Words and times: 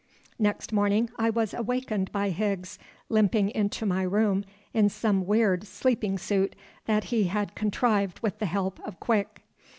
Next 0.39 0.73
morning 0.73 1.11
I 1.19 1.29
was 1.29 1.53
awakened 1.53 2.11
by 2.11 2.29
Higgs 2.31 2.79
limping 3.07 3.51
into 3.51 3.85
my 3.85 4.01
room 4.01 4.43
in 4.73 4.89
some 4.89 5.27
weird 5.27 5.63
sleeping 5.67 6.17
suit 6.17 6.55
that 6.87 7.03
he 7.13 7.25
had 7.25 7.53
contrived 7.53 8.19
with 8.21 8.39
the 8.39 8.47
help 8.47 8.79
of 8.79 8.99
Quick. 8.99 9.43